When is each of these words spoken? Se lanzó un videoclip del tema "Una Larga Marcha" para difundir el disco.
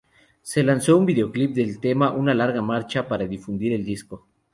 Se 0.41 0.63
lanzó 0.63 0.97
un 0.97 1.05
videoclip 1.05 1.53
del 1.53 1.79
tema 1.79 2.11
"Una 2.11 2.33
Larga 2.33 2.63
Marcha" 2.63 3.07
para 3.07 3.27
difundir 3.27 3.71
el 3.73 3.85
disco. 3.85 4.25